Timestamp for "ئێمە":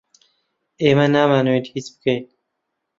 0.81-1.05